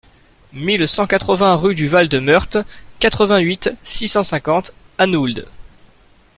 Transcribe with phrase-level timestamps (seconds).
[0.53, 2.57] mille cent quatre-vingts rue du Val de Meurthe,
[2.97, 5.45] quatre-vingt-huit, six cent cinquante, Anould